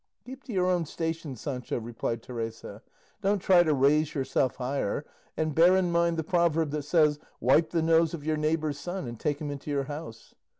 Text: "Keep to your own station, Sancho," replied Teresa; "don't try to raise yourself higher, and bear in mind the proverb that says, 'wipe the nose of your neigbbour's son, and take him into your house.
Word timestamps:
"Keep 0.25 0.45
to 0.45 0.51
your 0.51 0.65
own 0.65 0.85
station, 0.87 1.35
Sancho," 1.35 1.79
replied 1.79 2.23
Teresa; 2.23 2.81
"don't 3.21 3.37
try 3.37 3.61
to 3.61 3.71
raise 3.71 4.15
yourself 4.15 4.55
higher, 4.55 5.05
and 5.37 5.53
bear 5.53 5.75
in 5.77 5.91
mind 5.91 6.17
the 6.17 6.23
proverb 6.23 6.71
that 6.71 6.81
says, 6.85 7.19
'wipe 7.39 7.69
the 7.69 7.83
nose 7.83 8.15
of 8.15 8.25
your 8.25 8.35
neigbbour's 8.37 8.79
son, 8.79 9.07
and 9.07 9.19
take 9.19 9.39
him 9.39 9.51
into 9.51 9.69
your 9.69 9.83
house. 9.83 10.33